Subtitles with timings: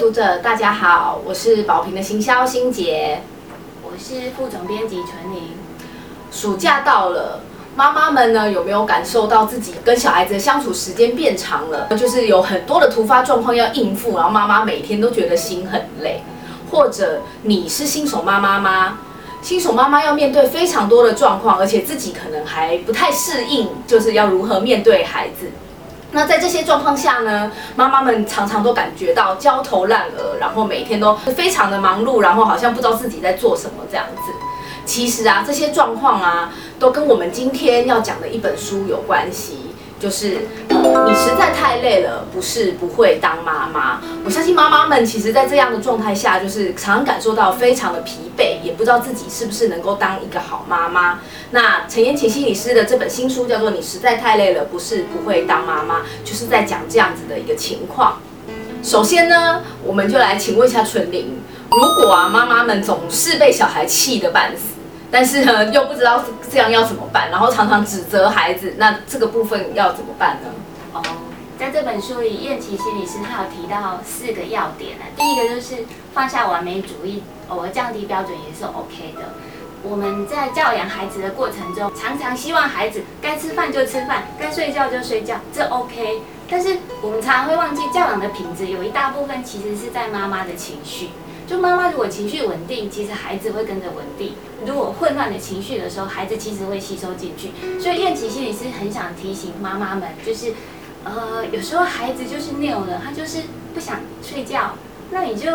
[0.00, 3.20] 读者，大家好，我是宝瓶的行销心杰，
[3.82, 5.50] 我是副总编辑纯玲。
[6.32, 7.40] 暑假到了，
[7.76, 11.86] 妈妈们呢有没有感受到自己跟小孩子的相处时间变长了？
[11.98, 16.22] 就是有很多的突发状况要应付，然后妈妈每天都觉得心很累。
[16.70, 19.00] 或者你是新手妈妈吗？
[19.42, 25.50] 新手妈妈要面对非常多的状况，而且自己可能还不太适应，就是要如何面对孩子。
[26.12, 34.32] 那在这些状况下呢，妈妈们常常都感觉到焦头烂额，然后每天都非常的忙碌，然后好像不知道自己在做什么这样子。
[34.84, 39.59] 其实啊，这些状况啊，都跟我们今天要讲的一本书有关系。
[40.00, 40.38] 就是
[40.70, 44.00] 呃，你实在太累了，不是不会当妈妈。
[44.24, 51.20] 我相信妈妈们其实，在这样的状态下，就是常常感受到非常的疲惫，也不知道自己是不是能够当一个好妈妈。
[51.50, 58.18] 那陈妍琴心理师的这本新书叫做《你实在太累了，不是不会当妈妈》，就是在讲这样子的一个情况。
[58.82, 61.38] 首先呢，我们就来请问一下纯玲，
[61.70, 64.79] 如果啊，妈妈们总是被小孩气得半死。
[65.10, 70.48] 但是呢， 又不知道这样要怎么办，然后常常指责孩子，那这个部分要怎么办呢？
[70.92, 71.02] 哦，
[71.58, 75.04] 在这本书里，燕琪心理师他有提到四个要点呢。
[75.16, 79.34] 第一个就是放下完美主义，偶尔降低标准也是 OK 的。
[79.82, 86.20] 我们在教养孩子的过程中，常常希望孩子该吃饭就吃饭，该睡觉就睡觉，这 OK。
[86.50, 91.10] 但是我们常常会忘记，教养的品质有一大部分其实是在妈妈的情绪。
[91.50, 94.34] 就妈妈如果情绪稳定，其实孩子会跟着稳定。
[94.64, 97.50] 如果混乱的情绪的时候，孩子其实会吸收进去。
[97.80, 100.52] 所以燕琪心理师很想提醒妈妈们，就是，
[101.02, 103.38] 呃，有时候孩子就是拗了，他就是
[103.74, 104.76] 不想睡觉，
[105.10, 105.50] 那你就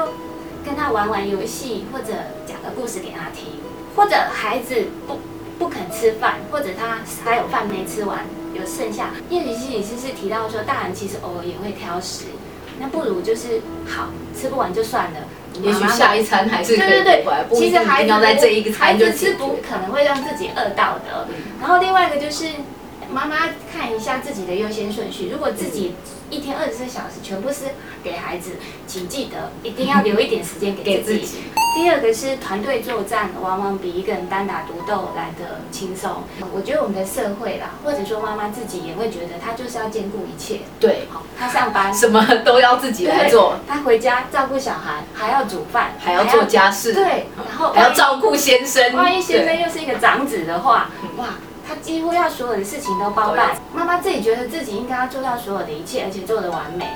[0.66, 2.12] 跟他玩玩游戏，或者
[2.46, 3.54] 讲个故事给他听。
[3.96, 4.76] 或者孩子
[5.08, 5.18] 不
[5.58, 9.12] 不肯吃饭，或者他还有饭没吃完，有剩下。
[9.30, 12.26] 燕琪心理师是提到说，大人其实偶尔也会挑食，
[12.82, 15.20] 那不如就是好吃不完就算了。
[15.61, 21.27] 也许下一餐还是可以对对对，其实孩子在这一个孩子是不可能会让自己饿到的。
[21.60, 22.45] 然后另外一个就是
[23.11, 25.95] 妈妈看一下自己的优先顺序，如果自己
[26.30, 27.66] 一天二十四小时全部是
[28.04, 28.52] 给孩子，
[28.88, 31.38] 请记得一定要留一点时间给自己。
[31.75, 36.23] 第二个是团队作战，往往比一个人单打独斗来的轻松。
[36.53, 40.61] 我觉得我们的社会啦，或者说妈妈自己也会觉得，她就是要兼顾一切。
[40.80, 41.05] 对，
[41.37, 48.93] 她上班什么都要自己来做，她回家照顾小孩，还要煮饭，还要做家事，对，然后还要照顾先生。
[48.93, 51.25] 万一先生又是一个长子的话，哇，
[51.67, 53.49] 他几乎要所有的事情都包办。
[53.73, 56.87] 妈妈自己觉得自己应该要做到所有的一切，而且做得完美。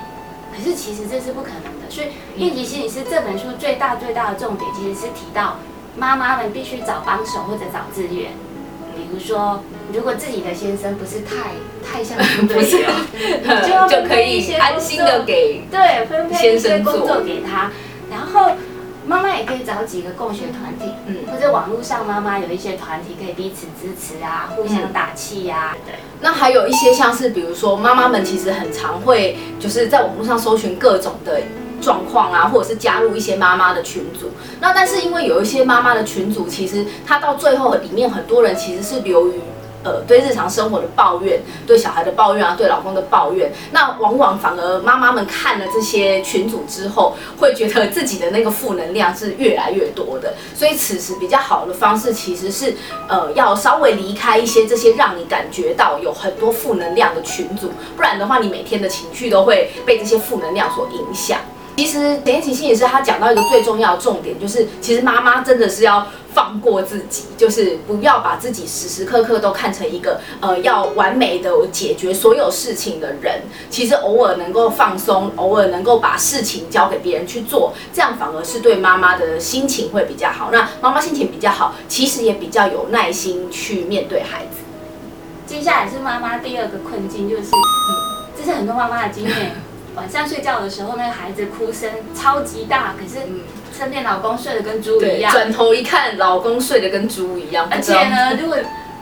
[0.60, 5.56] 可是其实这是不可能的，所以《练习心理师》这本书最大最大的重点，其实是提到
[5.96, 8.32] 妈妈们必须找帮手或者找资源。
[8.94, 12.90] 比如说，如果自己的先生不是太太像军队友，
[13.64, 17.72] 就就可以安心的给对分配一些工作给他，
[18.12, 18.52] 然后。
[19.10, 25.76] 妈妈也可以找几个共学团体，嗯，或者网络上妈妈有一些团体可以彼此支持啊，互相打气呀。
[25.84, 31.42] 对，那还有一些像是，比如说妈妈们其实很常会就是在网络上搜寻各种的
[31.82, 34.30] 状况啊，或者是加入一些妈妈的群组。
[34.62, 39.42] 那但是因为有一些妈妈的群组，其实她到最后里面很多人其实是流于。
[39.84, 50.34] 呃，对日常生活的抱怨，对小孩的抱怨啊，对老公的抱怨，那往往反而妈妈们看了这些群组之后，会觉得自己的那个负能量是越来越多的。
[50.54, 52.76] 所以此时比较好的方式，其实是
[53.08, 61.40] 呃，要稍微离开一些这些让你感觉到有很多负能量的群组，不然的话，你每天的情绪都会被这些负能量所影响。
[61.80, 73.44] 其实田启信也是他讲到一个最重要的重点，就是其实妈妈真的是要放过自己，就是不要把自己时时刻刻都看成一个呃要完美的解决所有事情的人。
[73.70, 80.50] 其实偶尔能够放松，偶尔能够把事情交给别人去做，这样反而是对妈妈的心情会比较好。
[80.52, 84.60] 那妈妈心情比较好，其实也比较有耐心去面对孩子。
[85.48, 89.69] 接下来是妈妈第二个困境，就是嗯，这是很多妈妈的经验。
[90.00, 93.20] 晚上睡觉的时候，那个孩子哭声超级大，可是
[93.78, 95.30] 身边老公睡得跟猪一样。
[95.30, 97.68] 转头一看，老公睡得跟猪一样。
[97.70, 98.58] 而且呢，如果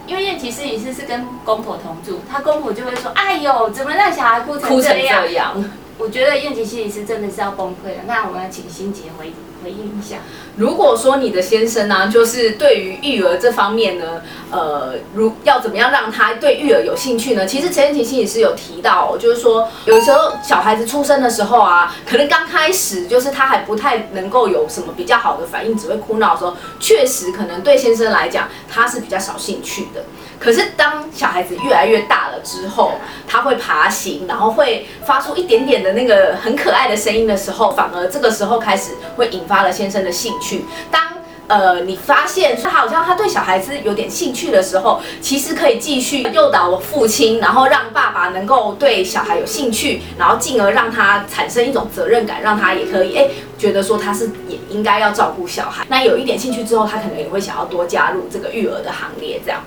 [0.08, 5.54] 因为燕琪摄影师是跟公婆同住，他公婆就会说：“哎呦，怎么让小孩哭成这样？”
[5.98, 8.02] 我觉得燕琪摄影师真的是要崩溃了。
[8.08, 9.32] 那我们要请心杰回
[9.68, 10.16] 回应一下。
[10.56, 17.46] 如果说你的先生呢，就是对于育儿这方面呢，呃，如要怎么样让他对育儿有兴趣呢？
[17.46, 30.04] 其实陈燕婷心理师有提到，就是说有时候小孩子出生的时候啊，可能刚开始就是他还不太能够有什么比较好的反应，只会哭闹的时候，确实可能对先生来讲他是比较少兴趣的。
[30.38, 32.92] 可是当小孩子越来越大了之后，
[33.26, 40.64] 他会爬行，然后会发出一点点的那个很可爱的声音的时候，反而这个时候开始会引发了先生的兴趣。
[40.90, 41.02] 当
[41.48, 53.26] 呃，你发现他好像他对小孩子有点兴趣的时候，其实可以继续诱导父亲，然后让爸爸能够对小孩有兴趣，然后进而让他产生一种责任感，让他也可以哎
[53.56, 55.86] 觉得说他是也应该要照顾小孩。
[55.88, 59.62] 那有一点兴趣之后，他可能也会想要多加入这个育儿的行列，这样。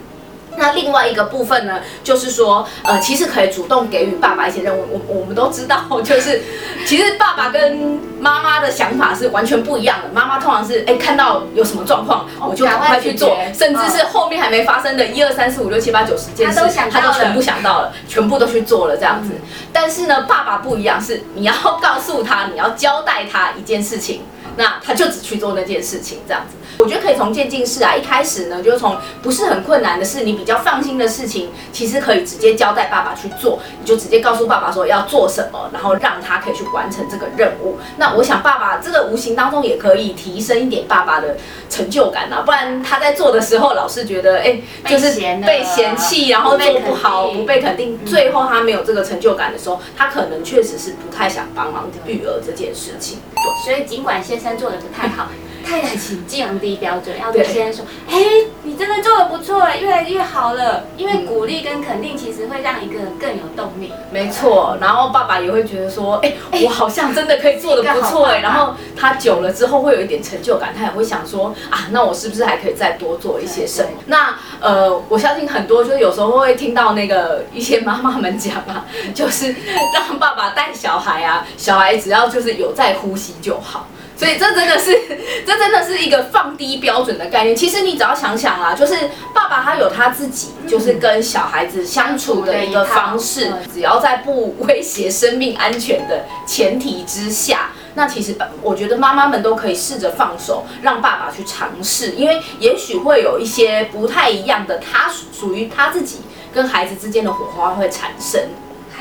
[0.58, 4.86] 那另外一个部分呢，就是说，呃，其实可以主动给予爸爸一些任务。
[4.92, 6.42] 我我们都知道，就是
[6.86, 10.10] 其实爸爸跟妈妈的想法是完全不一样的。
[10.14, 16.60] 妈妈通常是，哎，看到有什么状况，我就赶快去做，甚至是后面还没发生的一二三四五六七八九十件事，
[16.92, 19.30] 他都全部想到了，全部都去做了这样子。
[19.74, 24.22] 但是呢，爸爸不一样，是你要告诉他，你要交代他一件事情。
[24.58, 37.78] 那他就只去做那件事情，这样子，我觉得可以从渐进式啊，一开始呢，就从不是很困难的事，你比较放心的事情，其实可以直接交代爸爸去做，你就直接告诉爸爸说要做什么，然后让他可以去完成这个任务。
[37.98, 41.38] 那我想爸爸这个无形当中也可以提升一点爸爸的
[41.70, 45.14] 成就感啊，不然他在做的时候老是觉得哎，就是
[45.46, 53.20] 被嫌弃，然后做不好，不被肯定，最后他没有这个成就感的时候，他可能确实是不太想帮忙育儿这件事情。
[53.64, 55.28] 所以尽管先生做的不太好，
[55.62, 58.18] 太太请降低标准，要对先生说：“哎，
[58.64, 63.92] 你真的做的不错，越来越好了。”因为鼓励跟肯定其实会让一个人更有动力。
[64.12, 79.56] 没错，然后爸爸也会觉得说：“哎，我好像真的可以做的不错哎。”然后他久了之后会有一点成就感，他也会想说：“啊，那我是不是还可以再多做一些什么？”那呃，我相信很多就是有时候会听到那个一些妈妈们讲啊， 就是
[79.94, 83.88] 让爸爸带小孩啊，小孩只要就是有在呼吸就好。
[84.22, 84.92] 所以这真的是，
[85.48, 87.56] 这真的是一个放低标准的概念。
[87.56, 88.94] 其实你只要想想啦，就是
[89.34, 93.52] 爸爸他有他自己，就是跟小孩子相处的一个方式。
[93.74, 106.18] 只要在不威胁生命安全的前提之下，那其实我觉得妈妈们都可以试着放手，让爸爸去尝试，因为也许会有一些不太一样的，他属于他自己
[106.54, 108.40] 跟孩子之间的火花会产生。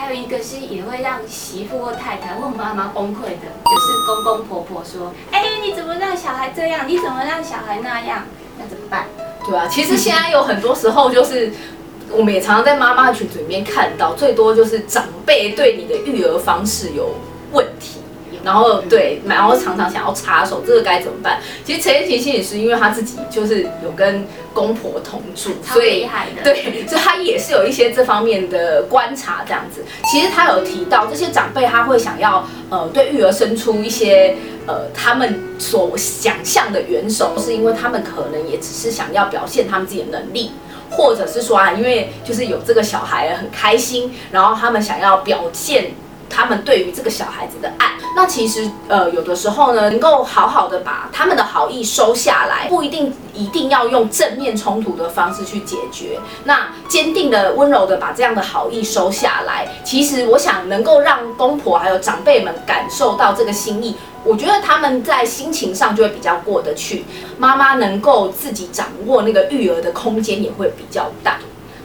[0.00, 6.88] 还有一个是也会让媳妇或太太或妈妈崩溃的，就是公公婆婆说：“哎，你怎么让小孩这样？
[6.88, 8.25] 你怎么让小孩那样？
[8.58, 9.05] 那怎么办？”
[9.47, 11.52] 对啊，其实现在有很多时候就是，
[12.11, 17.14] 我们也常常在妈妈群组里面看到，最多就是长辈对你的育儿方式有
[17.52, 18.00] 问题。
[18.44, 21.40] 然后对，然后常常想要插手，这个该怎么办？
[21.64, 26.08] 其实陈燕琪心理师，因为他自己就是有跟公婆同住，所以
[26.42, 29.84] 对，所以他也是有一些这方面的观察，这样子。
[30.10, 40.52] 其实他有提到，这些长辈他会想要呃对育儿生出一些呃他们所想象的援手，是因为他们可能也只是想要表现他们自己的能力，
[40.90, 45.92] 或者是说啊，因为就是有这个小孩很开心，然后他们想要表现。
[46.30, 56.18] 他们对于这个小孩子的爱，那其实呃有的时候呢，能够好好的把他们的好意收下来，不一定一定要用正面冲突的方式去解决。
[56.44, 67.04] 那坚定的、温柔的把这样的好意收下来，其实我想能够让公婆还有长辈们感受到这个心意，我觉得他们在心情上就会比较过得去。
[67.38, 71.38] 妈妈能够自己掌握那个育儿的空间也会比较大。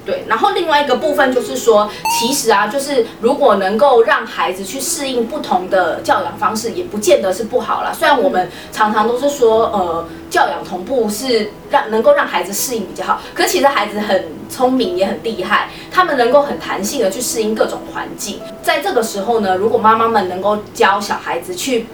[0.05, 7.91] 对，然后另外一个部分就是说，其实啊，就是如果能够让孩子去适应不同的教养方式，也不见得是不好啦。
[7.91, 18.39] 虽然我们常常都是说，呃，教养同步是让能够让孩子适应比较好，可其实孩子很聪明也很厉害，他们能够很弹性的去适应各种环境。
[18.61, 21.87] 在这个时候呢，如果妈妈们能够教小孩子去。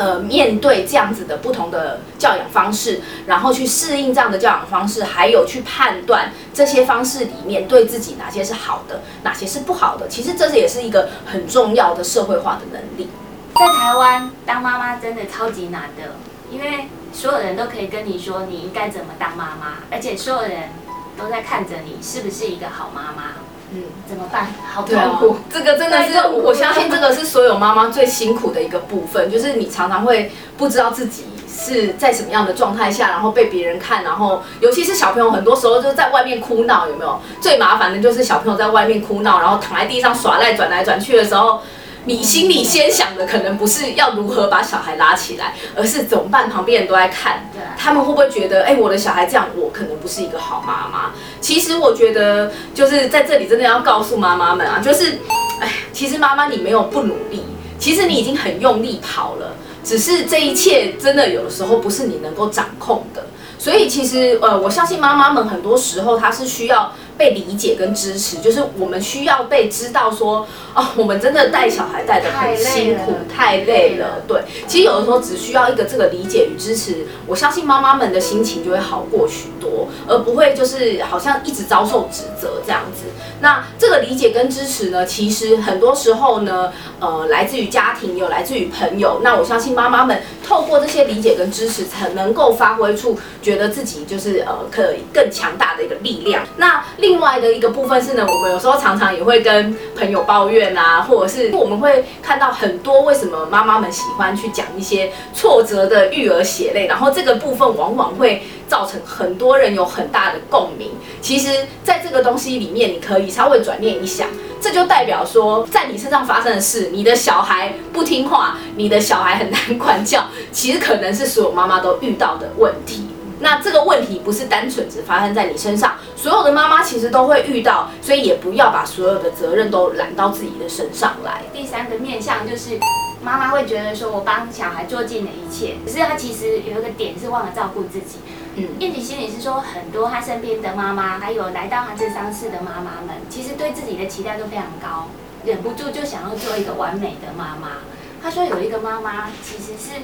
[0.00, 10.08] 呃，面对这样子的不同的教养方式，然后去适应这样的教养方式，还有去判断这些方式里面对自己哪些是好的，哪些是不好的。
[10.08, 13.10] 其实这也是一个很重要的社会化的能力。
[13.54, 16.14] 在台湾当妈妈真的超级难的，
[16.50, 20.70] 因为所有人都可以跟你说你应该怎么当妈妈，而且所有人
[21.18, 23.34] 都在看着你是不是一个好妈妈。
[23.72, 24.48] 嗯，怎么办？
[24.72, 25.36] 好痛苦。
[25.52, 37.20] 这个真的是，我相信这个是所有妈妈最辛苦的一个部分，就是你常常会不知道自己是在什么样的状态下，然后被别人看，然后尤其是小朋友，很多时候就是在外面哭闹，有没有？
[37.40, 41.60] 最麻烦的就是小朋友在外面哭闹，然后躺在地上耍赖，转来转去的时候。
[42.06, 46.48] 你心里先想的可能不是要如何把小孩拉起来，而是怎么办？
[46.48, 51.12] 旁边人都在看，他们会不会觉得，哎，我的小孩这样，我可能不是一个好妈妈？
[51.40, 55.18] 其实我觉得，就是在这里真的要告诉妈妈们啊，就是，
[55.60, 57.44] 哎，其实妈妈你没有不努力，
[57.78, 59.54] 其实你已经很用力跑了，
[59.84, 63.26] 只是这一切真的有的时候不是你能够掌控的。
[63.58, 66.92] 所以其实，呃，我相信妈妈们很多时候她是需要。
[67.20, 74.22] 被理解跟支持，就是我们需要被知道说，哦，我们真的带小孩带的很辛苦，太累了。
[74.26, 83.02] 对，其实有的时候只需要一个这个理解与支持，我相信妈妈们的心情就会好过许多，而不会就是好像一直遭受指责这样子。
[83.42, 89.20] 那这个理解跟支持呢，其实很多时候呢，呃，来自于家庭，有来自于朋友。
[89.22, 96.44] 那我相信妈妈们透过这些理解跟支持，才能够发挥出觉得自己就是呃，可以更强大的一个力量。
[96.58, 110.92] 那另另外的一个部分是呢，我们有时候常常也会跟朋友抱怨啊，或者是我们会看到很多为什么妈妈们喜欢去讲一些挫折的育儿血泪，然后这个部分往往会造成很多人有很大的共鸣。
[111.20, 114.28] 其实，在这个东西里面，你可以稍微转念一想，
[114.60, 123.09] 这就代表说，在你身上发生的事，你的小孩不听话，你的小孩很难管教，其实可能是所有妈妈都遇到的问题。
[123.40, 131.42] 那这个问题不是单纯只发生在你身上，所有的妈妈其实都会遇到，所以也不要把所有的责任都揽到自己的身上来。
[131.52, 132.78] 第三个面向就是，
[133.22, 138.18] 妈妈会觉得说我帮小孩做尽了一切，可是她其实有一个点是忘了照顾自己。
[138.56, 145.08] 嗯，燕姐心里是说，很多她身边的妈妈，还有来到她这丧事的妈妈们，其实对自己的期待都非常高，
[145.46, 147.78] 忍不住就想要做一个完美的妈妈。
[148.22, 150.02] 她说有一个妈妈其实是。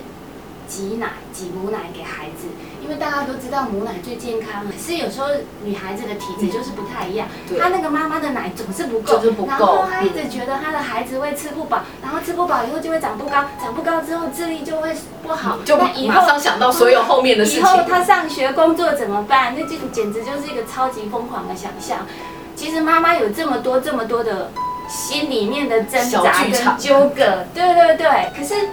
[0.69, 2.49] 挤奶、挤母奶给孩子，
[2.83, 4.65] 因为大家都知道母奶最健康。
[4.67, 5.29] 可是有时候
[5.63, 17.61] 女孩子的体质就是不太一样，她那个妈妈的奶总是不够，然后她一直觉得她的孩子会吃不饱，然后吃不饱以后就会长不高，长不高之后智力就会不好，就马上想到所有后面的事情。
[17.61, 19.55] 以后她上学工作怎么办？
[19.57, 22.07] 那就简直就是一个超级疯狂的想象。
[22.55, 24.51] 其实妈妈有这么多、这么多的
[24.89, 28.33] 心里面的挣扎跟纠葛，对对对。
[28.37, 28.69] 可是。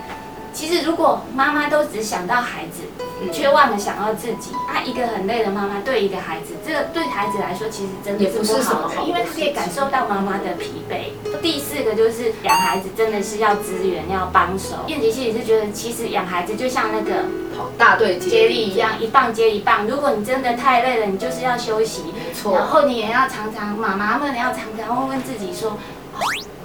[0.53, 2.83] 其实，如果妈妈都只想到孩子，
[3.31, 11.12] 却忘了想到自己，啊，一个很累的妈妈对一个孩子，这个对孩子来说其实真的是不好的，因为他可以感受到妈妈的疲惫。
[11.41, 14.75] 第四个就是养孩子真的是要资源要帮手。
[14.88, 17.24] 燕姐心里是觉得，其实养孩子就像那个
[17.57, 19.88] 跑大队接力一样，一棒接一棒。
[19.88, 22.03] 如果你真的太累了，你就是要休息。
[22.13, 22.55] 没错。
[22.55, 25.77] 然后你也要常常，妈妈们要常常问问自己说。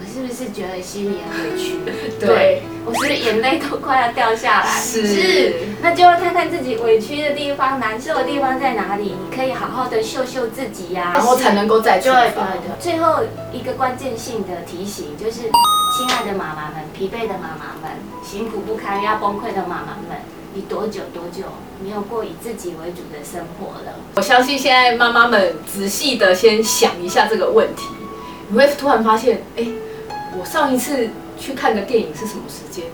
[0.05, 1.77] 是不是觉得心里很委屈？
[2.21, 4.81] 对我是不是眼泪都快要掉下来。
[4.81, 12.55] 是，那就要看看自己委屈的地方、难受的地方在哪里，你可以好好的秀秀自己呀，然后才能够再出发。
[12.81, 13.21] 最后
[13.53, 15.43] 一个关键性的提醒就是，
[15.97, 17.91] 亲爱的妈妈们、疲惫的妈妈们、
[18.25, 20.19] 辛苦不堪要崩溃的妈妈们，
[20.55, 21.45] 你多久多久
[21.83, 23.95] 没有过以自己为主的生活了？
[24.17, 27.85] 我相信现在妈妈们仔细的先想一下这个问题，
[28.49, 29.67] 你会突然发现，哎。
[30.37, 31.09] 我上一次
[31.39, 32.85] 去看个电影是什么时间？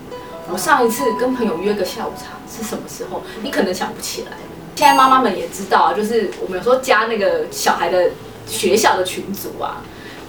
[0.53, 3.23] 我上一次跟朋友约个下午茶是什么时候？
[3.43, 4.33] 你可能想不起来。
[4.77, 8.11] 现在妈妈们也知道啊，就是我们有时候加那个小孩的
[8.47, 9.83] 学校的群组啊，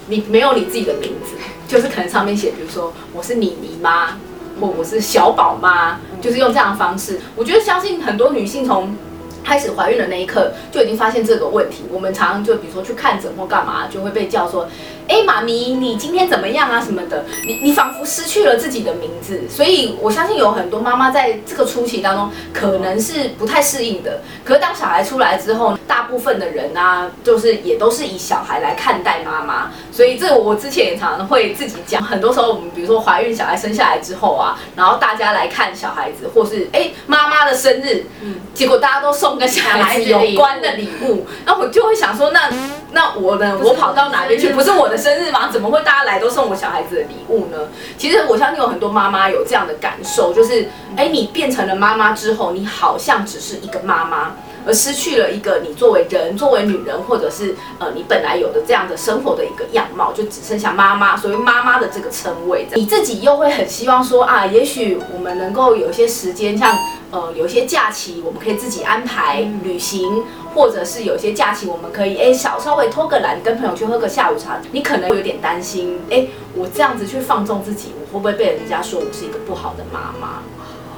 [0.08, 1.36] 你没有你自己的名字，
[1.68, 4.18] 就是可能上面写，比如说我是妮妮妈，
[4.62, 7.20] 或我是小宝妈，就是用这样的方式。
[7.36, 8.96] 我觉得相信很多女性从
[9.44, 11.84] 开始怀孕的那一刻就已经发现这个问题。
[11.92, 14.70] 我们常常就比如说去看诊或干嘛，就会被叫说。
[15.08, 16.82] 哎，妈咪，你今天怎么样啊？
[16.82, 24.22] 什么的，你你仿佛失去了自己的名字，所以我相信有很多妈妈在这个初期当中可能是不太适应的。
[24.44, 29.72] 可是当小孩出来之后，大部分的人啊，就是也都是以小孩来看待妈妈。
[29.92, 42.50] 所以这我之前也常常会自己讲，很多时候我们比如说怀孕小孩生下来之后啊，然后大家来看小孩子，或是哎妈妈的生日，嗯，结果大家都送跟小孩子有关的礼物，那我就会想说，那
[42.96, 43.60] 那我呢？
[43.62, 44.50] 我跑到哪边去？
[44.54, 44.96] 不是我的。
[44.98, 45.50] 生日吗？
[45.52, 47.58] 怎么会大家来都送我小孩子的礼物呢？
[47.98, 54.32] 其实我相信有很多妈妈有这样的感受，就是哎，你变成了妈妈之后，你好像只是一个妈妈，
[54.66, 62.66] 而失去了一个你作为人、作为女人，或者是呃你本来有的这样的生活的一个样貌，就只剩下妈妈，所谓妈妈的这个称谓。
[62.76, 66.74] 你自己又会很希望说啊，也许我们能够有一些时间，像
[67.12, 70.24] 呃有一些假期，我们可以自己安排旅行。
[70.56, 74.58] 或者是有些假期，我们可以哎小稍微偷个懒，跟朋友去喝个下午茶。
[74.72, 80.40] 你可能会有点担心，哎，我这样子去放纵自己，我会不会被人家说我是一个不好的妈妈？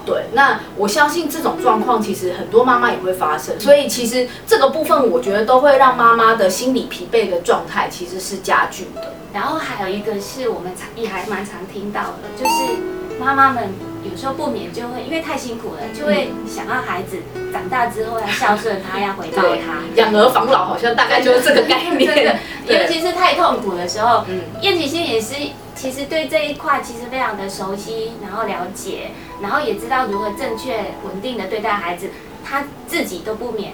[0.06, 3.60] 对，那我相信这种状况其实很多妈妈也会发生。
[3.60, 9.16] 所以其实这个部分，我觉得都会让妈妈的心理疲惫的状态其实是加剧的。
[9.34, 13.87] 然后还有一个是我们常也还蛮常听到的，就是妈妈们。
[14.10, 17.18] 有时候不免就会因为太辛苦了，就会想要孩子
[17.52, 19.84] 长大之后要孝顺他，要回报他。
[19.96, 22.40] 养儿防老好像大概就是这个概念。
[22.68, 25.36] 尤其是太痛苦的时候，嗯，燕启心也是
[25.76, 29.12] 其实对这一块其实非常的熟悉，然后了解，
[29.42, 32.10] 然后也知道如何正确稳定的对待孩子，
[32.44, 33.74] 他自己都不免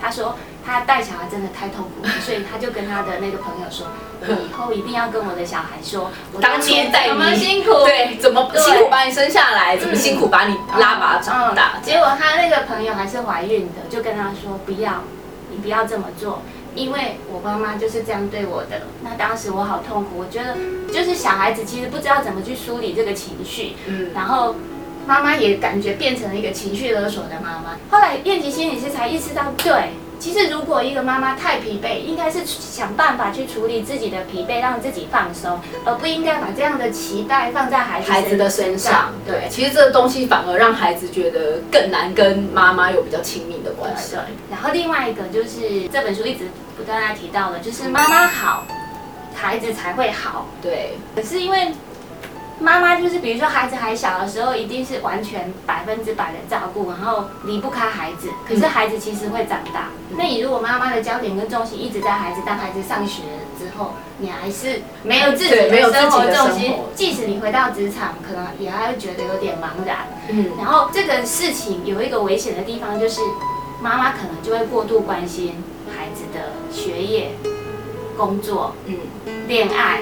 [0.00, 3.86] 他说他带小孩真的太痛苦了，所以他就跟他的那个朋友说，
[4.20, 15.04] 我以后一定要跟我的小孩说，我当初年带怎么你辛苦，对，怎么辛苦把你生下来，怎么辛苦把你拉拔长大嗯，结果他那个朋友还是怀孕的，就跟他说不要，
[15.50, 16.42] 你不要这么做，
[16.74, 18.82] 因为我妈妈就是这样对我的。
[19.02, 20.56] 那当时我好痛苦，我觉得
[20.92, 24.56] 就是小孩子其实不知道怎么去梳理这个情绪，嗯，然后
[25.06, 27.78] 妈妈也感觉变成了一个情绪勒索的妈妈。
[27.90, 44.16] 后来燕吉心理师才意识到，对，其实如果一个妈妈太疲惫，应该是想办法去处理自己的疲惫，让自己放松，而不应该把这样的期待放在孩子孩子的身上，对，其实这个东西反而让孩子觉得更难跟妈妈有比较亲密的关系。
[44.16, 44.20] 对。
[44.50, 48.66] 然后另外一个就是这本书一直不断在提到的，就是妈妈好，
[49.34, 50.46] 孩子才会好。
[50.62, 51.72] 对，可是因为
[52.58, 58.28] 妈妈就是比如说孩子还小的时候，一定是完全百分之百的照顾，然后离不开孩子。
[58.48, 63.22] 可是孩子其实会长大，那你如果妈妈的焦点跟重心一直在孩子，当孩子上学
[63.58, 66.24] 之后，你还是没有自己没有的生活。
[66.32, 70.06] 重心，即使你回到职场，可能也还会觉得有点茫然。
[70.28, 73.20] 嗯，然后这个事情有一个危险的地方，就是
[73.80, 75.62] 妈妈可能就会过度关心
[75.94, 77.32] 孩子的学业、
[78.16, 78.96] 工作、嗯，
[79.46, 80.00] 恋爱、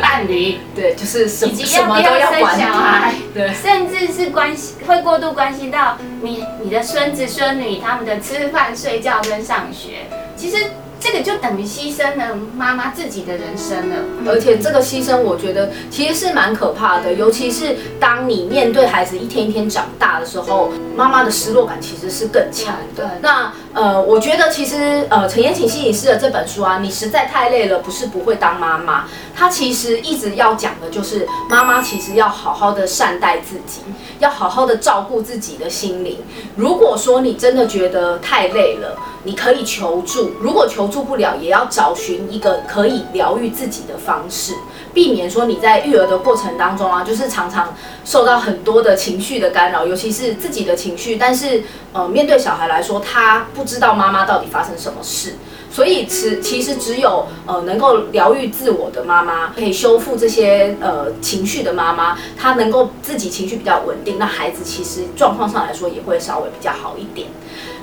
[0.00, 10.06] 伴侣，对，就是什以及什么要不要生都要管小孩，对，甚至是关系会过度关心到你你的孙子孙女他们的吃饭、睡觉跟上学。
[10.36, 10.56] 其实
[10.98, 13.96] 这个就等于牺牲了妈妈自己的人生了。
[14.26, 23.04] 而且这个牺牲，我觉得其实是蛮可怕的，尤其是当你面对孩子一天一天长大的时候，妈妈的失落感其实是更强对。
[23.04, 23.18] 的。
[23.20, 29.04] 那呃，我觉得其实呃，陈妍琴心理师的这本书啊，你实在太累了，不是不会当妈妈，
[29.36, 33.80] 他其实一直要讲的就是妈妈其实要好好的善待自己，
[34.18, 36.18] 要好好的照顾自己的心灵。
[36.56, 44.54] 如果说你真的觉得太累了，你可以求助，如果求助不了，也要找寻一个可以疗愈自己的方式，
[44.92, 47.74] 避免说你在育儿的过程当中啊，就是常常
[48.04, 55.34] 受到很多的情绪的干扰，尤其是自己的情绪，但是呃，面对小孩来说，他不知道妈妈到底发生什么事。
[55.74, 67.26] 所以其其实只有呃能够疗愈自我的妈妈，可以修复这些呃情绪的妈妈，她能够自己情绪比较稳定，那孩子其实状况上来说也会稍微比较好一点。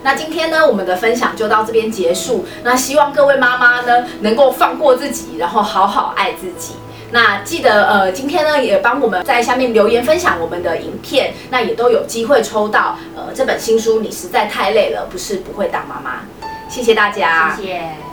[0.03, 2.45] 那今天呢，我们的分享就到这边结束。
[2.63, 6.75] 那希望各位妈妈呢，能够放过自己，然后好好爱自己。
[7.11, 13.99] 那记得呃，今天呢也帮我们在下面留言分享我们的影片，那也都有机会抽到呃这本新书。
[13.99, 16.21] 你实在太累了，不是不会当妈妈。
[16.71, 18.10] 谢谢大家，谢谢。